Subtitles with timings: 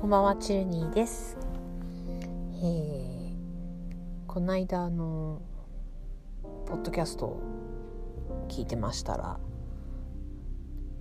[0.00, 1.36] こんばんは、チルニーです。
[2.62, 3.32] えー、
[4.28, 5.42] この間あの
[6.66, 9.40] ポッドキャストを聞いてましたら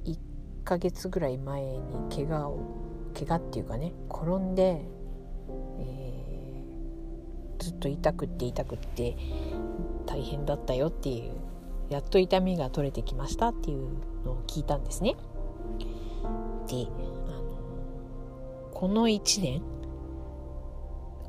[0.03, 0.17] 1
[0.63, 1.79] ヶ月ぐらい前に
[2.09, 2.59] 怪我を
[3.13, 4.81] 怪我っていうかね転んで、
[5.79, 9.15] えー、ずっと痛くって痛くって
[10.07, 11.33] 大変だったよっていう
[11.89, 13.89] やっと痛みが取れてきましたっていう
[14.25, 15.15] のを聞いたんですね。
[16.67, 16.87] で
[18.77, 19.63] この1年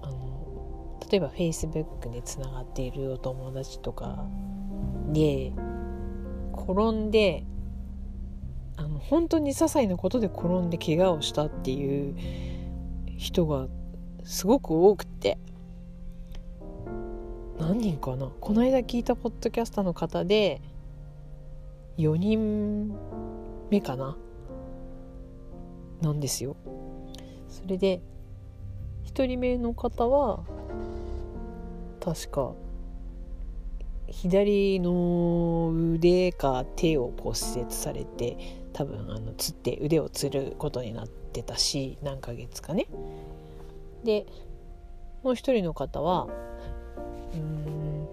[0.03, 4.27] あの例えば Facebook でつながっているお友達とか
[5.15, 5.55] で
[6.53, 7.47] 転んで
[8.77, 12.15] あの本当に些細なことで転んで怪我をしたっていう
[13.17, 13.67] 人が
[14.25, 15.39] すごく多くて
[17.59, 20.61] 何人かなこの間聞いたポッドキャスターの方で
[21.97, 22.95] 4人
[23.71, 24.19] 目かな
[26.03, 26.55] なんですよ。
[27.49, 28.01] それで
[29.07, 30.45] 1人目の方は
[32.01, 32.53] 確か
[34.09, 38.37] 左の腕か手を骨折されて
[38.73, 42.87] 多分あのつって腕をつることになってたし何ヶ月かね。
[44.05, 44.27] で
[45.23, 46.29] もう一人の方は
[47.35, 48.09] うん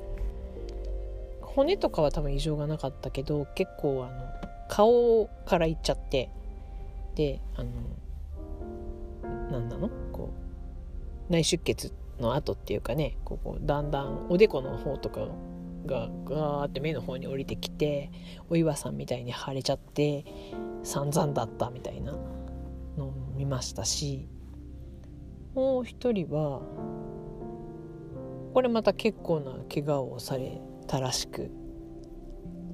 [1.41, 4.25] 骨とかは多分異常がなかったけど結構あの
[4.67, 6.29] 顔からいっちゃって
[7.15, 7.69] であの
[9.59, 9.89] 何なの？
[10.11, 10.33] こ
[11.29, 15.27] う内出血の後っていうかねここだんだんおでこの方とか
[15.85, 18.11] がガーって目の方に降りてきて
[18.49, 20.25] お岩さんみたいに腫れちゃって
[20.83, 22.13] 散々だったみたいな
[22.97, 24.27] のを見ましたし
[25.53, 26.61] もう一人は
[28.53, 31.51] これまた結構な怪我をされたらしく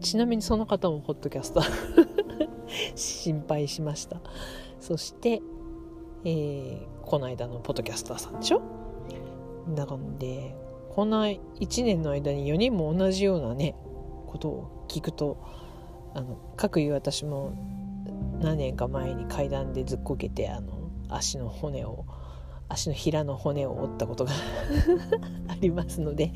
[0.02, 2.50] ちなみにその方もポッドキャスター
[2.96, 4.22] 心配しました。
[4.80, 5.42] そして
[6.24, 8.62] えー、この間のポッドキャスターさんでしょ？
[9.76, 10.56] だからで
[10.90, 13.76] こんな1年の間に4人も同じようなね
[14.28, 15.38] ことを聞くと
[16.14, 17.54] あの各いう私も
[18.42, 22.06] 何年か前に階段でずっこけてあの足の骨を
[22.68, 24.32] 足のひらの骨を折ったことが
[25.50, 26.34] ありますので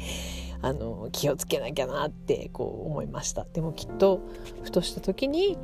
[0.62, 3.46] あの気をつけなきゃなってこう思いました。
[3.54, 4.20] でもきっと
[4.64, 5.58] ふとした時に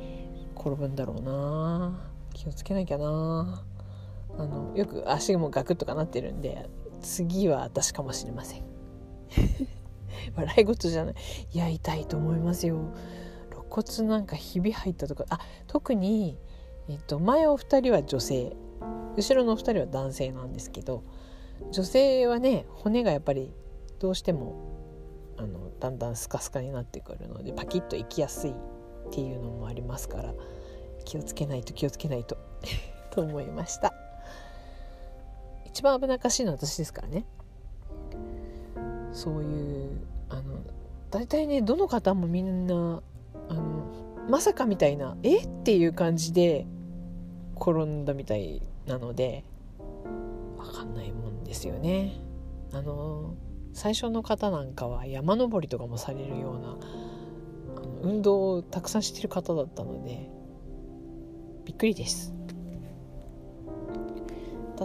[0.56, 2.08] 転ぶんだろうな。
[2.34, 3.64] 気をつけなきゃな。
[4.38, 6.68] あのよく足もガクッとかなってるんで
[7.00, 8.64] 次は私かもしれません。
[10.36, 11.14] 笑い事じゃない。
[11.52, 12.76] いや痛いと思いますよ。
[13.50, 15.24] 肋骨なんかひび入ったとか。
[15.30, 16.38] あ特に、
[16.88, 18.56] えっと、前お二人は女性。
[19.16, 21.02] 後ろのお二人は男性なんですけど
[21.70, 23.52] 女性はね骨がやっぱり
[23.98, 24.72] どうしても
[25.36, 28.54] あのだんだんスカスカになってくるのでパキッといきやすいっ
[29.10, 30.34] ていうのもありますから
[31.04, 32.36] 気をつけないと気をつけないと
[33.10, 34.01] と思いました。
[35.72, 37.24] 一番危なっかしいのは私ですからね。
[39.12, 40.60] そういうあの
[41.10, 43.02] 大体ねどの方もみんな
[43.48, 43.62] あの
[44.28, 45.38] まさかみたいなえ？
[45.38, 46.66] っていう感じで
[47.56, 49.44] 転んだみたいなので
[50.58, 52.20] 分かんないもんですよね。
[52.72, 53.34] あの
[53.72, 56.76] 最初の方なんかは山登りとかもされるような
[57.78, 60.28] あの運動をたくさんしてる方だったので
[61.64, 62.34] びっくりです。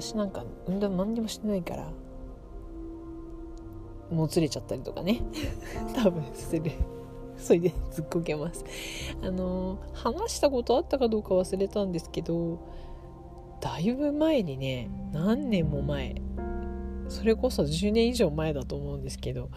[0.02, 1.90] 私なんか運動何にもしてないから
[4.12, 5.22] もうつれちゃったりとかね。
[5.94, 6.72] 多分する。
[7.38, 8.64] それでずっこけます。
[9.22, 12.60] あの話したことあったかどうか忘れたんですけど
[13.60, 16.16] だいぶ前にね何年も前
[17.10, 19.50] それこそ10年以上前だと思うんですけど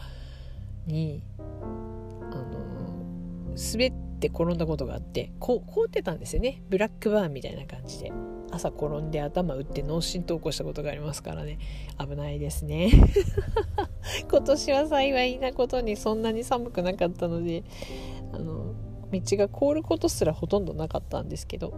[0.86, 6.62] にあの滑って転んだことがあってこう凍ってたんですよね。
[6.68, 8.12] ブラックバーンみたいな感じで。
[8.50, 11.58] 朝転んで頭打って脳震盪起こしたことがありますからね。
[11.98, 12.90] 危ないですね。
[14.30, 17.64] 今年は幸いなことにそんなに寒くなかったので
[18.32, 18.74] あの
[19.12, 21.72] 道が凍ることすらほとんどなかったんですけど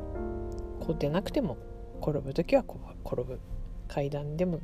[0.81, 1.57] 凍ってなくても
[2.01, 2.65] 転ぶ時は
[3.05, 3.39] 転ぶ。
[3.89, 4.61] 階段でも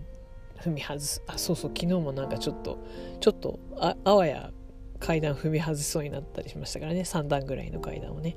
[0.62, 1.22] 踏み外す。
[1.26, 2.78] あそうそう昨日もなんかちょっと
[3.20, 4.50] ちょっとああわや
[4.98, 7.00] 階段踏み外しそうになったりしましたからね。
[7.00, 8.36] 3段ぐらいの階段をね。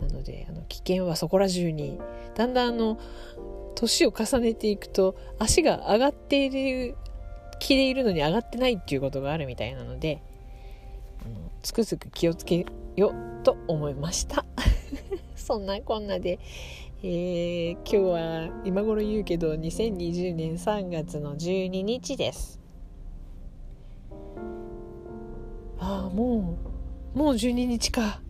[0.00, 1.98] なのであの危険はそこら中に
[2.34, 2.98] だんだんあの
[3.74, 6.96] 年を重ねていくと足が上がっている
[7.60, 10.22] 気でいるのに上がってないっていうことがあるみたいなので
[11.24, 12.66] あのつくづく気をつけ
[12.96, 13.12] よ
[13.44, 14.44] と思いました。
[15.36, 16.38] そんなこんなで、
[17.02, 22.60] えー、今日は今頃言うけど2020年3月の12日です。
[25.78, 26.58] ああも
[27.14, 28.20] うもう12日か。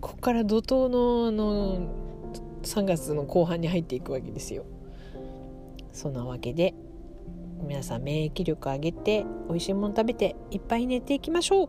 [0.00, 2.06] ここから怒涛のあの
[2.62, 4.64] 3月の後半に入っていくわけですよ。
[5.92, 6.74] そんなわけで
[7.62, 11.68] 皆さん免疫力上げて美味しいもの食べていっぱい寝ていきましょう。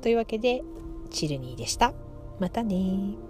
[0.00, 0.62] というわけで
[1.10, 1.92] チルニーでした。
[2.38, 3.27] またね